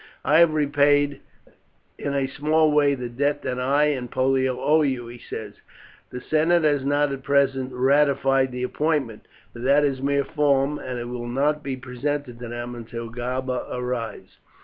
[0.25, 1.21] "I have repaid
[1.99, 5.53] in a small way the debt that I and Pollio owe you," he said.
[6.09, 10.79] "The senate has not at present ratified the appointment, but that is a mere form,
[10.79, 14.39] and it will not be presented to them until Galba arrives.